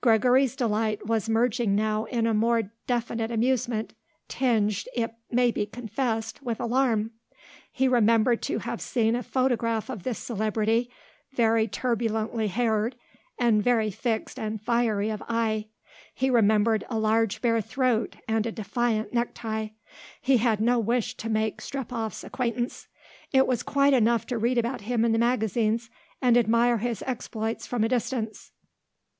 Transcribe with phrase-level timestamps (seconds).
[0.00, 3.92] Gregory's delight was merging now in a more definite amusement,
[4.28, 7.10] tinged, it may be confessed, with alarm.
[7.72, 10.92] He remembered to have seen a photograph of this celebrity,
[11.32, 12.94] very turbulently haired
[13.36, 15.66] and very fixed and fiery of eye.
[16.14, 19.72] He remembered a large bare throat and a defiant neck tie.
[20.22, 22.86] He had no wish to make Strepoff's acquaintance.
[23.32, 25.90] It was quite enough to read about him in the magazines
[26.22, 28.52] and admire his exploits from a distance.